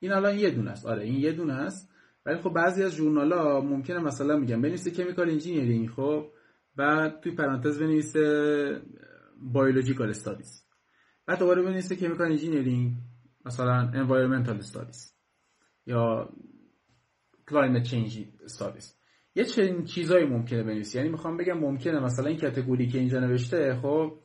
این 0.00 0.12
الان 0.12 0.38
یه 0.38 0.50
دونه 0.50 0.70
است. 0.70 0.86
آره 0.86 1.04
این 1.04 1.14
یه 1.14 1.32
دونه 1.32 1.52
است. 1.52 1.90
ولی 2.26 2.40
خب 2.40 2.50
بعضی 2.50 2.82
از 2.82 2.92
ژورنال 2.92 3.32
ها 3.32 3.60
ممکنه 3.60 3.98
مثلا 3.98 4.36
میگم 4.36 4.62
بنویسه 4.62 4.90
chemical 4.90 5.30
engineering 5.30 5.88
خب؟ 5.88 6.26
بعد 6.76 7.20
توی 7.20 7.32
پرانتز 7.32 7.78
بنویسه 7.78 8.82
biological 9.42 10.08
studies 10.08 10.66
بعد 11.26 11.38
دوباره 11.38 11.62
بنویسه 11.62 11.96
chemical 11.96 12.30
engineering 12.30 12.92
مثلا 13.44 13.72
environmental 13.94 14.56
studies 14.56 15.14
یا 15.86 16.28
climate 17.48 17.82
change 17.82 18.24
studies 18.44 18.96
یه 19.34 19.44
چنین 19.44 19.84
چیزایی 19.84 20.26
ممکنه 20.26 20.62
بنویسی 20.62 20.98
یعنی 20.98 21.10
می‌خوام 21.10 21.36
بگم 21.36 21.58
ممکنه 21.58 22.00
مثلا 22.00 22.26
این 22.26 22.38
category 22.38 22.86
که 22.86 22.98
اینجا 22.98 23.20
نوشته 23.20 23.74
خب 23.82 24.18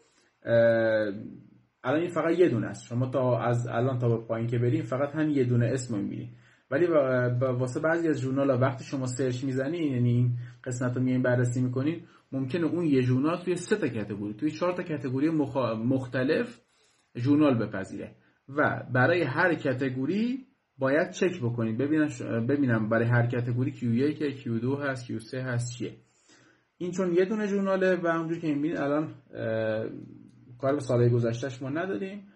الان 1.84 2.02
این 2.02 2.10
فقط 2.10 2.40
یه 2.40 2.50
دونه 2.50 2.68
است. 2.68 2.86
شما 2.86 3.10
تا 3.10 3.40
از 3.40 3.68
الان 3.68 4.00
تا 4.00 4.18
به 4.18 4.28
پایین 4.28 4.48
که 4.48 4.58
بریم 4.58 4.84
فقط 4.84 5.16
هم 5.16 5.30
یه 5.30 5.44
دونه 5.44 5.66
اسم 5.66 5.98
می‌بینید. 5.98 6.38
ولی 6.75 6.88
واسه 7.41 7.79
بعضی 7.79 8.08
از 8.08 8.20
ژورنال 8.20 8.50
ها 8.51 8.58
وقتی 8.58 8.84
شما 8.84 9.05
search 9.05 9.44
می‌زنین 9.44 9.94
یعنی 9.94 10.10
این 10.10 10.38
قسمت 10.63 10.98
رو 10.98 11.03
میایین 11.03 11.24
بررسی 11.24 11.62
می‌کنین 11.62 12.03
ممکنه 12.32 12.65
اون 12.65 12.86
یه 12.86 13.01
ژورنال 13.01 13.38
توی 13.38 13.55
سه 13.55 13.75
تا 13.75 13.88
category 13.88 14.34
توی 14.34 14.51
چهار 14.51 14.74
تا 14.74 14.84
category 14.84 15.29
مختلف 15.86 16.62
ژورنال 17.17 17.58
بپذیره. 17.58 18.15
و 18.50 18.84
برای 18.94 19.22
هر 19.22 19.55
category 19.55 20.46
باید 20.77 21.12
چک 21.12 21.39
بکنید. 21.41 21.77
ببینم 21.77 22.08
ببینم 22.48 22.89
برای 22.89 23.05
هر 23.05 23.27
category 23.27 23.72
Q1 23.72 24.17
که 24.20 24.29
Q2 24.32 24.82
هست 24.82 25.12
Q3 25.12 25.34
هست 25.34 25.77
چیه. 25.77 25.96
این 26.77 26.91
چون 26.91 27.13
یه 27.13 27.25
دونه 27.25 27.48
ژورناله 27.48 27.96
و 27.96 28.08
اونجوری 28.08 28.41
که 28.41 28.48
می‌بینید 28.48 28.77
الان 28.77 29.13
کار 30.58 30.74
به 30.74 30.79
سال 30.79 31.10
گذشتهش 31.10 31.62
ما 31.62 31.70
نداریم. 31.70 32.27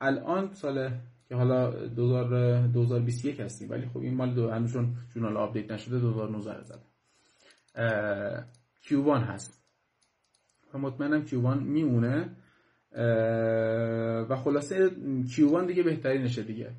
الان 0.00 0.52
سال 0.52 0.90
که 1.28 1.34
حالا 1.34 1.86
2021 1.86 3.40
هستیم. 3.40 3.70
ولی 3.70 3.86
خب 3.86 3.98
این 3.98 4.14
مال 4.14 4.34
دو 4.34 4.50
هنوزشون 4.50 4.96
ژورنال 5.14 5.36
update 5.36 5.70
نشده 5.70 5.98
2019 5.98 6.64
زده. 6.64 6.84
Q1 8.82 9.22
هست. 9.22 9.64
و 10.74 10.78
مطمئنم 10.78 11.26
Q1 11.26 11.62
میمونه. 11.62 12.36
و 14.30 14.36
خلاصه 14.36 14.90
Q1 15.36 15.66
دیگه 15.66 15.82
بهترینشه 15.82 16.42
دیگه. 16.42 16.72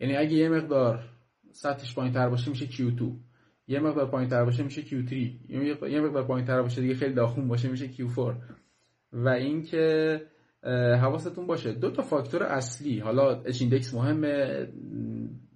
یعنی 0.00 0.16
اگه 0.16 0.32
یه 0.32 0.48
مقدار 0.48 1.04
سطحش 1.52 1.94
پایین 1.94 2.12
تر 2.12 2.28
باشه 2.28 2.50
میشه 2.50 2.66
Q2 2.66 3.02
یه 3.68 3.80
مقدار 3.80 4.10
پایین 4.10 4.30
تر 4.30 4.44
باشه 4.44 4.62
میشه 4.62 4.82
Q3 4.82 5.12
یه 5.88 6.00
مقدار 6.00 6.26
پایین 6.26 6.46
تر 6.46 6.62
باشه 6.62 6.80
دیگه 6.80 6.94
خیلی 6.94 7.14
داخون 7.14 7.48
باشه 7.48 7.68
میشه 7.68 7.92
Q4 7.92 8.34
و 9.12 9.28
اینکه 9.28 10.20
حواستون 11.00 11.46
باشه. 11.46 11.72
دو 11.72 11.90
تا 11.90 12.02
فاکتور 12.02 12.42
اصلی. 12.42 12.98
حالا 12.98 13.42
H-index 13.42 13.94
مهمه 13.94 14.66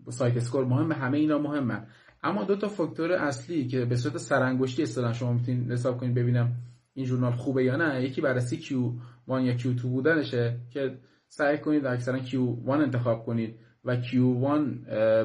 CiteScore 0.08 0.64
مهمه 0.64 0.94
همه 0.94 1.18
اینا 1.18 1.38
مهمه. 1.38 1.86
اما 2.22 2.44
دو 2.44 2.56
تا 2.56 2.68
فاکتور 2.68 3.12
اصلی 3.12 3.66
که 3.66 3.84
به 3.84 3.96
صورت 3.96 4.16
سرانگشتی 4.16 4.82
اصطلاحا 4.82 5.12
شما 5.12 5.32
می‌تونید 5.32 5.72
حساب 5.72 5.96
کنید 5.96 6.14
ببینم 6.14 6.52
این 6.94 7.06
ژورنال 7.06 7.32
خوبه 7.32 7.64
یا 7.64 7.76
نه 7.76 8.04
یکی 8.04 8.20
بررسی 8.20 8.56
Q1 8.56 9.40
یا 9.42 9.58
Q2 9.58 9.82
بودنشه 9.82 10.60
که 10.70 10.98
سعی 11.28 11.58
کنید 11.58 11.86
اکثرا 11.86 12.18
Q1 12.18 12.68
انتخاب 12.68 13.24
کنید 13.24 13.56
و 13.84 13.96
Q1 14.02 14.14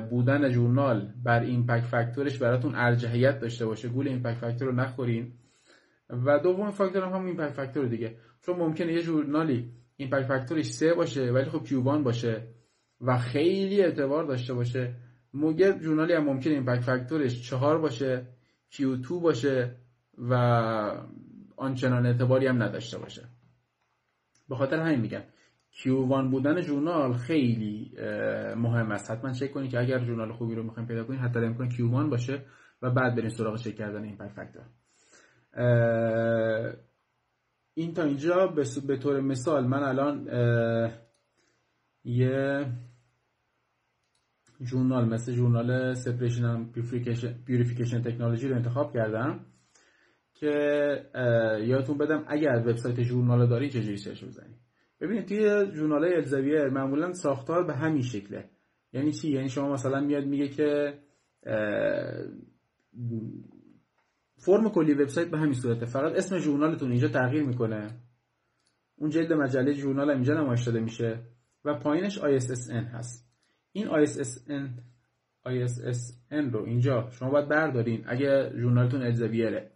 بودن 0.09 0.49
ژورنال 0.49 1.13
بر 1.23 1.39
impact 1.39 1.85
factor 1.85 2.24
ش 2.24 2.37
براتون 2.37 2.75
ارجحیت 2.75 3.39
داشته 3.39 3.65
باشه. 3.65 3.89
گول 3.89 4.07
impact 4.07 4.37
factor 4.37 4.67
رو 4.67 4.75
نخورین. 4.75 5.33
و 6.09 6.39
دوم 6.39 6.71
فاکتور 6.71 7.03
هم 7.03 7.09
همون 7.09 7.27
impact 7.27 7.53
factor 7.53 7.85
دیگه. 7.85 8.17
چون 8.41 8.55
ممکنه 8.55 8.93
یه 8.93 9.01
ژورنالی 9.01 9.71
impact 9.97 10.27
factor 10.27 10.56
ش 10.56 10.65
3 10.65 10.93
باشه 10.93 11.31
ولی 11.31 11.45
خب 11.45 11.65
Q1 11.65 12.03
باشه 12.03 12.47
و 13.01 13.17
خیلی 13.17 13.81
اعتبار 13.81 14.23
داشته 14.23 14.53
باشه. 14.53 14.95
موگه 15.33 15.79
ژورنالی 15.79 16.13
هم 16.13 16.23
ممکنه 16.23 16.53
impact 16.53 16.83
factor 16.83 17.33
ش 17.33 17.49
4 17.49 17.77
باشه 17.77 18.27
Q2 18.71 19.11
باشه 19.11 19.75
و 20.17 20.33
آنچنان 21.57 22.05
اعتباری 22.05 22.47
هم 22.47 22.63
نداشته 22.63 22.97
باشه. 22.97 23.21
به 24.49 24.55
خاطر 24.55 24.79
همین 24.79 24.99
میگم 24.99 25.23
Q1 25.71 26.31
بودن 26.31 26.61
ژورنال 26.61 27.13
خیلی 27.13 27.91
مهم 28.55 28.91
است. 28.91 29.11
حتما 29.11 29.31
چک 29.31 29.51
کنید 29.51 29.71
که 29.71 29.79
اگر 29.79 29.99
ژورنال 29.99 30.31
خوبی 30.31 30.55
رو 30.55 30.63
می‌خوایم 30.63 30.87
پیدا 30.87 31.03
کنید 31.03 31.19
حتی‌الامکان 31.19 31.69
Q1 31.69 32.09
باشه 32.09 32.45
و 32.81 32.91
بعد 32.91 33.15
برین 33.15 33.29
سراغ 33.29 33.57
چک 33.57 33.75
کردن 33.75 34.03
impact 34.03 34.31
factor 34.31 34.63
این 37.73 37.93
تا 37.93 38.03
اینجا 38.03 38.47
به 38.87 38.97
طور 38.97 39.21
مثال 39.21 39.67
من 39.67 39.83
الان 39.83 40.27
یه 42.03 42.65
ژورنال 44.61 45.09
مثل 45.09 45.31
ژورنال 45.31 45.93
Separation 45.93 46.65
Purification 47.45 48.01
Technology 48.01 48.47
رو 48.47 48.55
انتخاب 48.55 48.93
کردم 48.93 49.45
که 50.33 50.51
یادتون 51.63 51.97
بدم 51.97 52.25
اگر 52.27 52.63
وبسایت 52.65 53.01
ژورنال 53.01 53.47
داری 53.47 53.69
چجوری 53.69 53.97
search 53.97 54.23
بزنید 54.23 54.57
ببینید 55.01 55.25
توی 55.25 55.71
ژورنال 55.75 56.05
Elsevier 56.05 56.69
معمولا 56.69 57.13
ساختار 57.13 57.63
به 57.63 57.73
همین 57.75 58.01
شکله. 58.01 58.49
یعنی 58.93 59.11
چی؟ 59.11 59.31
یعنی 59.31 59.49
شما 59.49 59.73
مثلا 59.73 59.99
میاد 59.99 60.25
میگه 60.25 60.47
که 60.47 60.99
فرم 64.45 64.69
کلی 64.69 64.93
وبسایت 64.93 65.27
به 65.27 65.37
همین 65.37 65.53
صورته. 65.53 65.85
فقط 65.85 66.13
اسم 66.15 66.37
ژورنالتون 66.37 66.91
اینجا 66.91 67.07
تغییر 67.07 67.43
می‌کنه. 67.43 67.99
اون 68.95 69.09
جلد 69.09 69.33
مجله 69.33 69.73
ژورنال 69.73 70.09
اینجا 70.09 70.33
نمایش 70.33 70.63
داده 70.63 70.79
میشه 70.79 71.19
و 71.65 71.73
پایینش 71.73 72.19
ISSN 72.19 72.93
هست. 72.93 73.29
این 73.71 73.87
ISSN 73.87 74.69
ISSN 75.47 76.53
رو 76.53 76.63
اینجا 76.63 77.09
شما 77.11 77.29
باید 77.29 77.49
بردارین 77.49 78.03
اگه 78.07 78.51
ژورنالتون 78.57 79.01
الزویره 79.01 79.71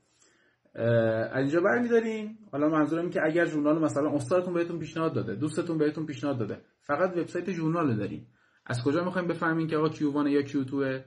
از 0.76 1.38
اینجا 1.38 1.62
برمیدارین. 1.62 2.38
حالا 2.52 2.70
منظورم 2.70 3.10
که 3.10 3.20
اگر 3.26 3.46
ژورنال 3.46 3.82
مثلا 3.84 4.12
استادتون 4.12 4.54
بهتون 4.54 4.80
پیشنهاد 4.80 5.14
داده 5.14 5.36
دوستتون 5.36 5.78
بهتون 5.78 6.06
پیشنهاد 6.06 6.38
داده 6.38 6.62
فقط 6.82 7.18
وبسایت 7.18 7.52
ژورنال 7.52 7.96
دارین. 7.96 8.28
از 8.66 8.84
کجا 8.84 9.04
می‌خوایم 9.04 9.28
بفهمین 9.28 9.68
که 9.68 9.78
آقا 9.78 9.90
Q1 9.90 10.28
یا 10.28 10.42
Q2 10.42 11.02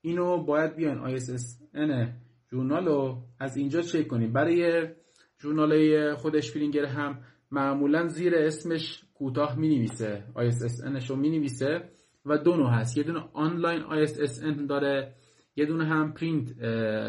اینو 0.00 0.44
باید 0.44 0.76
بیان 0.76 1.18
ISSN 1.18 2.23
ژورنال 2.54 2.86
رو 2.86 3.22
از 3.40 3.56
اینجا 3.56 3.80
چک 3.80 4.08
کنیم. 4.08 4.32
برای 4.32 4.88
ژورنال 5.42 6.14
خود 6.14 6.36
اشپرینگر 6.36 6.84
هم 6.84 7.20
معمولا 7.50 8.08
زیر 8.08 8.34
اسمش 8.36 9.04
کوتاه 9.14 9.58
می 9.58 9.68
نویسه 9.68 10.24
ISSN 10.36 11.08
رو 11.08 11.16
می 11.16 11.30
نویسه 11.30 11.90
و 12.26 12.38
دو 12.38 12.56
نوع 12.56 12.70
هست. 12.70 12.96
یه 12.96 13.02
دونه 13.02 13.20
online 13.32 13.82
ISSN 13.82 14.66
داره 14.68 15.14
یه 15.56 15.66
دونه 15.66 15.84
هم 15.84 16.12
print 16.12 16.58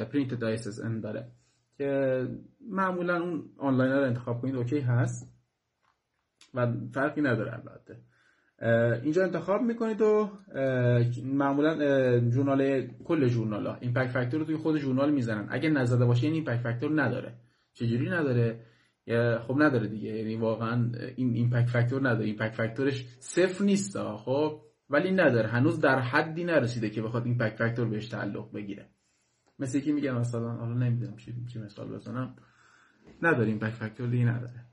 print 0.09 0.55
ISSN 0.55 1.01
داره. 1.03 1.31
که 1.77 2.27
معمولا 2.69 3.21
اون 3.21 3.49
آنلاین 3.57 3.91
رو 3.91 4.03
انتخاب 4.03 4.41
کنید 4.41 4.55
اوکی 4.55 4.79
هست. 4.79 5.35
و 6.53 6.73
فرقی 6.93 7.21
نداره 7.21 7.53
البته. 7.53 7.97
اینجا 9.03 9.23
انتخاب 9.23 9.61
می‌کنید 9.61 10.01
و 10.01 10.29
معمولا 11.23 12.19
جورنال 12.19 12.87
کل 12.87 13.27
جورنال 13.27 13.67
ها 13.67 13.77
impact 13.81 14.11
factor 14.11 14.39
رو 14.39 14.45
توی 14.45 14.55
خود 14.55 14.77
جورنال 14.77 15.11
می‌زنن. 15.11 15.47
اگه 15.49 15.69
نزده 15.69 16.05
باشه 16.05 16.27
این 16.27 16.33
impact 16.33 16.61
factor 16.61 17.01
نداره. 17.01 17.33
چجوری 17.73 18.09
نداره؟ 18.09 18.59
خب 19.39 19.55
نداره 19.57 19.87
دیگه. 19.87 20.09
یعنی 20.09 20.35
واقعا 20.35 20.91
این 21.15 21.33
impact 21.33 21.69
factor 21.69 22.09
نداره. 22.09 22.25
impact 22.25 22.55
factor 22.55 22.93
ش 22.93 23.05
صفر 23.19 23.65
نیست 23.65 23.97
خب؟ 24.03 24.61
ولی 24.89 25.11
نداره. 25.11 25.47
هنوز 25.47 25.79
در 25.79 25.99
حدی 25.99 26.43
نرسیده 26.43 26.89
که 26.89 27.01
بخواد 27.01 27.25
impact 27.25 27.55
factor 27.55 27.87
بهش 27.87 28.07
تعلق 28.07 28.51
بگیره. 28.51 28.89
مثل 29.59 29.79
که 29.79 29.91
میگم 29.91 30.17
مثلا 30.17 30.49
حالا 30.49 30.73
نمی‌دونم 30.73 31.15
چی 31.47 31.59
مثال 31.59 31.87
بزنم. 31.87 32.35
نداره. 33.21 33.47
impact 33.47 33.73
factor 33.73 34.07
دیگه 34.07 34.25
نداره. 34.25 34.64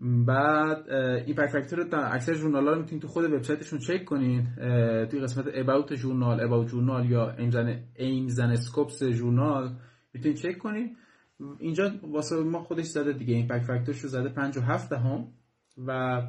بعد 0.00 0.90
impact 0.90 1.52
factor 1.52 1.78
رو 1.78 2.12
اکثر 2.12 2.34
ژورنال 2.34 2.68
ها 2.68 2.74
می‌تونید 2.74 3.02
تو 3.02 3.08
خود 3.08 3.24
وبسایتشون 3.24 3.78
چک 3.78 4.04
کنید 4.04 4.54
توی 5.06 5.20
قسمت 5.20 5.44
about 5.54 5.94
journal 5.94 6.40
about 6.40 6.68
journal 6.68 7.10
یا 7.10 7.30
aims 7.94 8.38
and 8.38 8.50
scopes 8.50 9.02
ژورنال 9.02 9.76
می‌تونید 10.12 10.38
چک 10.38 10.58
کنید 10.58 10.96
اینجا 11.58 11.92
واسه 12.02 12.36
ما 12.36 12.62
خودش 12.62 12.84
زده 12.84 13.12
دیگه 13.12 13.34
impact 13.34 13.64
factor 13.64 13.91
ش 13.91 14.00
رو 14.00 14.08
زده 14.08 14.28
5 14.28 14.56
و 14.56 14.60
7 14.60 14.92
دهم 14.92 15.32
و 15.86 16.22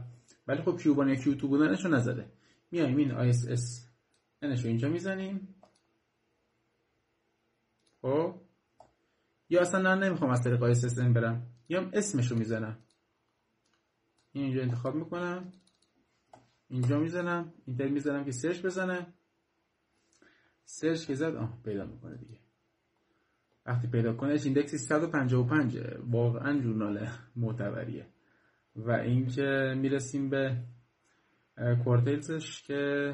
ولی 0.48 0.62
خب 0.62 0.78
Q1 0.77 1.08
یا 1.08 1.16
Q2 1.15 1.48
بودنش 1.48 1.86
رو 1.86 1.92
نزده. 1.92 2.32
میایم 2.72 2.98
این 2.98 3.12
ISSN 3.12 3.88
رو 4.42 4.68
اینجا 4.68 4.90
می‌زنیم. 4.90 5.56
خب؟ 8.01 8.36
یا 9.50 9.62
اصلا 9.62 9.96
نمی‌خوام 9.96 10.32
از 10.32 10.44
طریق 10.44 10.63
ISSN 10.63 11.00
برم. 11.00 11.48
یا 11.70 11.90
اسمش 11.94 12.32
رو 12.32 12.38
می‌زنم. 12.38 12.78
اینجا 14.33 14.61
انتخاب 14.61 14.95
می‌کنم. 14.95 15.51
اینجا 16.69 17.00
می‌زنم 17.00 17.53
enter 17.65 17.88
می‌زنم 17.88 18.25
که 18.25 18.31
search 18.31 18.62
بزنه. 18.61 19.07
search 20.63 21.05
که 21.05 21.15
زد 21.15 21.35
آه 21.35 21.61
پیدا 21.65 21.85
می‌کنه 21.85 22.17
دیگه. 22.17 22.39
وقتی 23.65 23.88
پیدا 23.88 24.13
کنه 24.13 24.39
index 24.43 24.72
ی 24.72 24.77
155 24.77 25.79
واقعا 26.09 26.59
جورنال 26.59 27.07
معتبریه. 27.35 28.05
و 28.75 28.91
اینکه 28.91 29.75
می‌رسیم 29.77 30.29
به 30.29 30.57
quartiles 31.84 32.49
ش 32.49 32.63
که 32.63 33.13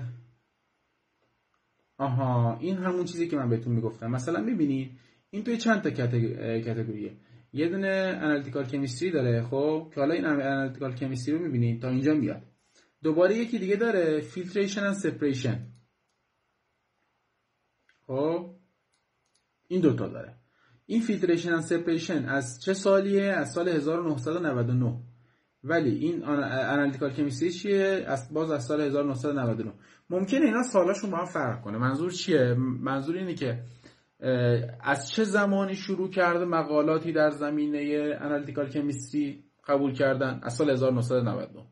آها 1.98 2.58
این 2.58 2.78
همون 2.78 3.06
چیزی 3.06 3.28
که 3.28 3.38
من 3.38 3.50
بهتون 3.50 3.74
می‌گفتم. 3.74 4.12
مثلا 4.12 4.42
می‌بینید 4.42 5.00
این 5.30 5.44
توی 5.44 5.58
چند 5.58 5.82
تا 5.82 5.90
category 5.90 7.04
ه 7.04 7.18
یه 7.54 7.70
دونه 7.70 8.20
analytical 8.22 8.66
chemistry 8.66 9.12
داره 9.12 9.44
خب؟ 9.44 9.92
که 9.94 10.00
حالا 10.00 10.14
این 10.14 10.26
analytical 10.26 10.96
chemistry 10.96 11.36
رو 11.36 11.42
می‌بینید 11.42 11.82
تا 11.82 11.90
اینجا 11.90 12.14
میاد. 12.14 12.42
دوباره 13.04 13.36
یکی 13.36 13.60
دیگه 13.60 13.76
داره 13.76 14.22
filtration 14.22 14.84
and 14.84 14.96
separation 14.96 15.68
خب؟ 18.08 18.56
این 19.68 19.82
دوتا 19.82 20.08
داره. 20.08 20.38
این 20.86 21.02
filtration 21.02 21.54
and 21.54 21.64
separation 21.64 22.26
از 22.26 22.62
چه 22.62 22.74
سالیه؟ 22.74 23.24
از 23.24 23.52
سال 23.52 23.70
1999 23.70 25.04
ولی 25.64 25.96
این 25.96 26.24
analytical 26.24 27.14
chemistry 27.14 27.52
چیه؟ 27.52 28.04
از 28.08 28.34
باز 28.34 28.52
از 28.52 28.66
سال 28.66 28.82
1999 28.82 29.74
ممکنه 30.10 30.46
اینا 30.46 30.64
سالاشون 30.64 31.10
با 31.10 31.18
هم 31.18 31.26
فرق 31.26 31.62
کنه. 31.62 31.78
منظور 31.78 32.12
چیه؟ 32.12 32.54
منظور 32.82 33.18
اینه 33.18 33.34
که 33.34 33.64
از 34.82 35.10
چه 35.10 35.24
زمانی 35.24 35.76
شروع 35.76 36.10
کرده 36.10 36.46
مقالاتی 36.46 37.12
در 37.12 37.30
زمینه 37.30 38.16
انالیتیکال 38.22 38.70
کمیستری 38.70 39.44
قبول 39.68 39.94
کردن؟ 39.94 40.40
از 40.44 40.54
سال 40.54 40.70
1999 40.70 41.66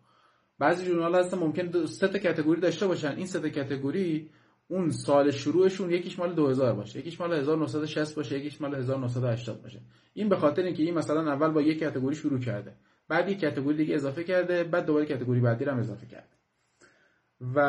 بعضی 0.59 0.85
جورنال 0.85 1.15
هستن 1.15 1.37
ممکن 1.37 1.85
سه 1.85 2.07
تا 2.07 2.19
کاتگوری 2.19 2.61
داشته 2.61 2.87
باشن. 2.87 3.15
این 3.15 3.25
سه 3.25 3.39
تا 3.39 3.49
کاتگوری 3.49 4.29
اون 4.67 4.89
سال 4.89 5.31
شروعشون 5.31 5.91
یکیش 5.91 6.19
مال 6.19 6.35
2000 6.35 6.73
باشه. 6.73 6.99
یکیش 6.99 7.21
مال 7.21 7.33
1960 7.33 8.15
باشه. 8.15 8.39
یکیش 8.39 8.61
مال 8.61 8.75
1980 8.75 9.61
باشه. 9.61 9.81
این 10.13 10.29
به 10.29 10.35
خاطر 10.35 10.61
اینکه 10.61 10.83
این 10.83 10.93
مثلا 10.93 11.31
اول 11.31 11.51
با 11.51 11.61
یک 11.61 11.79
کاتگوری 11.79 12.15
شروع 12.15 12.39
کرده. 12.39 12.73
بعد 13.07 13.29
یک 13.29 13.41
کاتگوری 13.41 13.77
دیگه 13.77 13.95
اضافه 13.95 14.23
کرده. 14.23 14.63
بعد 14.63 14.85
دوباره 14.85 15.05
کاتگوری 15.05 15.39
بعدی 15.39 15.65
رو 15.65 15.71
هم 15.71 15.79
اضافه 15.79 16.05
کرده. 16.05 16.27
و 17.41 17.59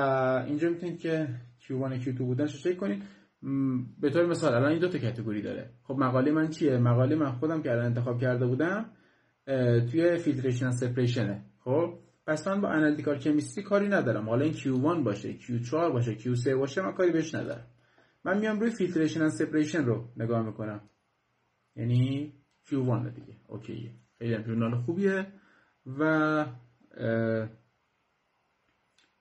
اینجا 0.46 0.68
می‌تونید 0.68 1.00
که 1.00 1.28
Q1 1.60 2.04
Q2 2.04 2.18
بودنش 2.18 2.62
چک 2.62 2.76
کنید. 2.76 3.02
به 4.00 4.10
طور 4.10 4.26
مثال 4.26 4.54
الان 4.54 4.70
این 4.70 4.80
دو 4.80 4.88
تا 4.88 4.98
category 4.98 5.42
داره. 5.42 5.70
خب 5.82 5.94
مقاله 5.98 6.32
من 6.32 6.48
چیه 6.48 6.78
مقاله 6.78 7.16
من 7.16 7.32
خودم 7.32 7.62
که 7.62 7.70
الان 7.70 7.84
انتخاب 7.84 8.20
کرده 8.20 8.46
بودم 8.46 8.90
توی 9.90 10.16
filtration 10.16 10.70
separation 10.70 11.32
ه. 11.32 11.44
خب 11.58 11.98
پس 12.26 12.48
من 12.48 12.60
با 12.60 12.68
analytical 12.68 13.18
chemistry 13.18 13.64
کاری 13.64 13.88
ندارم. 13.88 14.28
حالا 14.28 14.44
این 14.44 14.54
Q1 14.54 15.04
باشه 15.04 15.38
Q4 15.38 15.72
باشه 15.72 16.18
Q3 16.18 16.48
باشه 16.48 16.82
من 16.82 16.92
کاری 16.92 17.12
بهش 17.12 17.34
ندارم. 17.34 17.66
من 18.24 18.38
میام 18.38 18.60
روی 18.60 18.70
filtration 18.70 19.28
separation 19.28 19.84
رو 19.84 20.08
نگاه 20.16 20.46
می‌کنم. 20.46 20.80
یعنی 21.76 22.32
Q1 22.66 23.14
دیگه. 23.14 23.36
اوکیه. 23.48 23.90
خیلی 24.18 24.34
هم 24.34 24.82
خوبیه. 24.82 25.26
و 25.86 26.44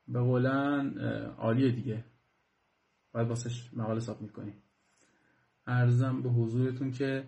به 0.07 0.19
قولن 0.19 0.97
عالیه 1.37 1.71
دیگه. 1.71 2.03
باید 3.15 3.27
واسش 3.27 3.69
مقاله 3.73 3.99
submit 3.99 4.21
کنیم 4.21 4.53
عرضم 5.67 6.21
به 6.21 6.29
حضورتون 6.29 6.91
که 6.91 7.23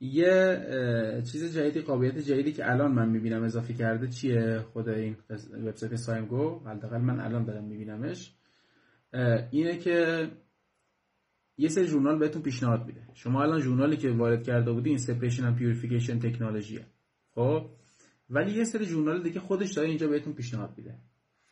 یه 0.00 1.22
چیز 1.32 1.56
جدیدی 1.56 1.80
قابلیت 1.80 2.18
جدیدی 2.18 2.52
که 2.52 2.70
الان 2.70 2.92
من 2.92 3.08
می‌بینم 3.08 3.42
اضافه 3.42 3.74
کرده 3.74 4.08
چیه؟ 4.08 4.58
خود 4.72 4.88
این 4.88 5.16
وبسایت 5.52 5.96
SCImago. 5.96 6.58
حداقل 6.58 6.98
من 6.98 7.20
الان 7.20 7.44
دارم 7.44 7.64
میبینمش. 7.64 8.34
اینه 9.50 9.78
که 9.78 10.28
یه 11.58 11.68
سری 11.68 11.86
ژورنال 11.86 12.18
بهتون 12.18 12.42
پیشنهاد 12.42 12.86
میده. 12.86 13.02
شما 13.14 13.42
الان 13.42 13.60
ژورنالی 13.60 13.96
که 13.96 14.10
وارد 14.10 14.42
کرده 14.42 14.72
بودی 14.72 14.88
این 14.88 14.98
Separation 14.98 15.44
and 15.44 15.56
Purification 15.56 16.18
Technology 16.18 16.80
ه 16.80 16.86
خب؟ 17.34 17.66
ولی 18.30 18.52
یه 18.52 18.64
سری 18.64 18.84
ژورنال 18.84 19.22
دیگه 19.22 19.40
خودش 19.40 19.72
داره 19.72 19.88
اینجا 19.88 20.08
بهتون 20.08 20.32
پیشنهاد 20.32 20.74
میده. 20.76 20.98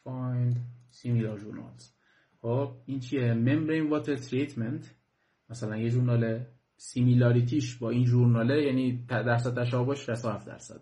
Find 0.05 0.55
similar 0.93 1.39
journals. 1.43 1.98
خب 2.41 2.71
این 2.87 3.01
چیه؟ 3.01 3.35
Membrane 3.35 3.89
Water 3.89 4.17
Treatment 4.17 4.95
مثلا 5.51 5.77
یه 5.77 5.89
ژورنال 5.89 6.41
similarity 6.77 7.60
ش 7.60 7.77
با 7.77 7.91
این 7.91 8.05
ژورناله 8.05 8.63
یعنی 8.63 9.07
درصد 9.09 9.63
تشابهش 9.63 10.09
رسا 10.09 10.33
7 10.33 10.47
درصد 10.47 10.81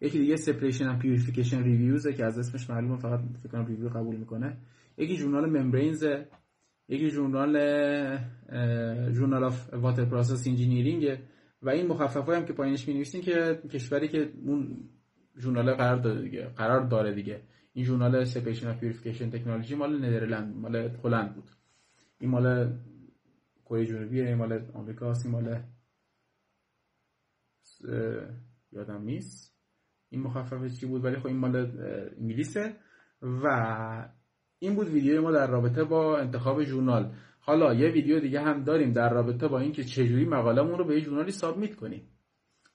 یکی 0.00 0.18
دیگه 0.18 0.36
Separation 0.36 0.86
and 0.86 0.98
Purification 0.98 1.62
Reviews 1.62 2.08
که 2.08 2.24
از 2.24 2.38
اسمش 2.38 2.70
معلومه 2.70 2.96
فقط 2.96 3.20
فکر 3.42 3.52
کنم 3.52 3.66
review 3.66 3.88
قبول 3.88 4.16
می‌کنه. 4.16 4.56
یکی 4.98 5.16
ژورنال 5.16 5.50
Membranes 5.50 6.06
یکی 6.88 7.10
ژورنال 7.10 7.52
Journal 9.12 9.44
of 9.44 9.74
Water 9.74 10.04
Process 10.04 10.46
Engineering 10.46 11.18
و 11.62 11.70
این 11.70 11.86
مخففایی 11.86 12.40
هم 12.40 12.46
که 12.46 12.52
پایینش 12.52 12.88
می 12.88 13.04
که 13.04 13.60
کشوری 13.72 14.08
که 14.08 14.32
اون 14.46 14.76
ژورنال 15.38 15.74
قرار 15.74 15.96
داره 15.96 16.22
دیگه 16.22 16.44
قرار 16.56 16.86
داره 16.86 17.14
دیگه. 17.14 17.42
این 17.72 17.84
ژورنال 17.84 18.24
Separation 18.24 18.68
of 18.68 18.80
Purification 18.80 19.30
Technology 19.30 19.74
مال 19.74 19.96
Netherland 19.96 20.56
مال 20.56 20.76
هلند 20.76 21.34
بود. 21.34 21.50
این 22.20 22.30
مال 22.30 22.78
کره 23.64 23.86
جنوبی 23.86 24.20
این 24.20 24.34
مال 24.34 24.70
آمریکا 24.74 25.12
این 25.24 25.32
مال 25.32 25.62
یادم 28.72 29.02
نیست. 29.02 29.58
این 30.10 30.22
مخفف 30.22 30.80
چی 30.80 30.86
بود 30.86 31.04
ولی 31.04 31.16
خب 31.16 31.26
این 31.26 31.36
مال 31.36 31.56
انگلیسه. 32.20 32.76
و 33.22 34.10
این 34.58 34.74
بود 34.74 34.88
ویدیو 34.88 35.22
ما 35.22 35.32
در 35.32 35.46
رابطه 35.46 35.84
با 35.84 36.18
انتخاب 36.18 36.62
ژورنال. 36.62 37.14
حالا 37.40 37.74
یه 37.74 37.88
ویدیو 37.88 38.20
دیگه 38.20 38.40
هم 38.40 38.64
داریم 38.64 38.92
در 38.92 39.12
رابطه 39.12 39.48
با 39.48 39.60
اینکه 39.60 39.84
چجوری 39.84 40.24
مقالمون 40.24 40.78
رو 40.78 40.84
به 40.84 40.94
یه 40.94 41.00
ژورنالی 41.00 41.30
submit 41.30 41.76
کنیم. 41.76 42.08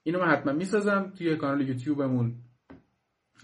اینو 0.03 0.19
من 0.19 0.27
حتما 0.27 0.53
می‌سازم 0.53 1.13
توی 1.17 1.35
کانال 1.35 1.67
یوتیوبمون. 1.67 2.35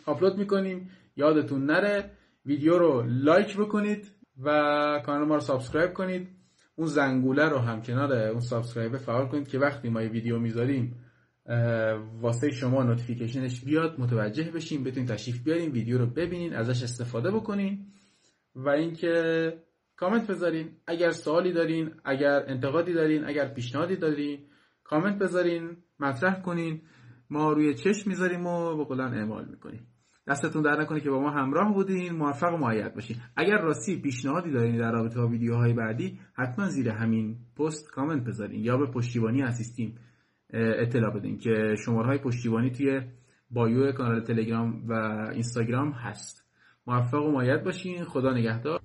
آپلود 0.05 0.37
می‌کنیم. 0.37 0.89
یادتون 1.15 1.65
نره. 1.65 2.11
ویدیو 2.45 2.77
رو 2.77 3.03
like 3.07 3.57
بکنید 3.57 4.11
و 4.43 4.49
کانال 5.05 5.27
ما 5.27 5.35
رو 5.35 5.41
subscribe 5.41 5.93
کنید. 5.93 6.27
اون 6.75 6.87
زنگوله 6.87 7.49
رو 7.49 7.57
هم 7.57 7.81
کنار 7.81 8.13
اون 8.13 8.39
subscribe 8.39 8.97
فعال 8.97 9.27
کنید 9.27 9.47
که 9.47 9.59
وقتی 9.59 9.89
ما 9.89 10.01
یه 10.01 10.09
ویدیو 10.09 10.39
می‌ذاریم 10.39 10.95
واسه 12.21 12.51
شما 12.51 12.83
notification 12.83 13.54
ش 13.54 13.65
بیاد 13.65 13.99
متوجه 13.99 14.51
بشین 14.51 14.83
بتونید 14.83 15.09
تشریف 15.09 15.43
بیارین 15.43 15.71
ویدیو 15.71 15.97
رو 15.97 16.05
ببینین 16.05 16.53
ازش 16.53 16.83
استفاده 16.83 17.31
بکنین 17.31 17.85
و 18.55 18.69
اینکه 18.69 19.13
کامنت 19.95 20.27
بذارین. 20.27 20.71
اگر 20.87 21.09
سوالی 21.09 21.53
دارین 21.53 21.91
اگر 22.05 22.43
انتقادی 22.47 22.93
دارین 22.93 23.25
اگر 23.25 23.53
پیشنهادی 23.53 23.95
دارین 23.95 24.39
کامنت 24.83 25.19
بذارین 25.19 25.77
مطرح 25.99 26.41
کنین. 26.41 26.81
ما 27.29 27.53
روی 27.53 27.73
چشم 27.73 28.09
می‌ذاریم 28.09 28.47
و 28.47 28.77
به 28.77 28.83
قولن 28.83 29.13
اعمال 29.13 29.45
می‌کنیم. 29.49 29.87
دستتون 30.27 30.61
در 30.61 30.81
نکنه 30.81 30.99
که 30.99 31.09
با 31.09 31.19
ما 31.19 31.29
همراه 31.29 31.73
بودین 31.73 32.11
موفق 32.11 32.53
و 32.53 32.57
معید 32.57 32.93
باشین. 32.93 33.17
اگر 33.35 33.57
راستی 33.57 34.01
پیشنهادی 34.01 34.51
دارین 34.51 34.77
در 34.77 34.91
رابطه 34.91 35.19
با 35.19 35.27
ویدیوهای 35.27 35.73
بعدی 35.73 36.19
حتما 36.33 36.69
زیر 36.69 36.89
همین 36.89 37.37
پست 37.57 37.91
کامنت 37.91 38.23
بذارین 38.23 38.63
یا 38.63 38.77
به 38.77 38.85
پشتیبانی 38.85 39.43
اسیستیم 39.43 39.95
اطلاع 40.53 41.13
بدین 41.13 41.37
که 41.37 41.75
شماره 41.85 42.07
های 42.07 42.17
پشتیبانی 42.17 42.71
توی 42.71 43.01
بایو 43.51 43.91
کانال 43.91 44.23
تلگرام 44.23 44.87
و 44.87 44.93
اینستاگرام 45.33 45.91
هست. 45.91 46.43
موفق 46.87 47.25
و 47.25 47.31
معید 47.31 47.63
باشین. 47.63 48.03
خدا 48.03 48.33
نگهدار. 48.33 48.82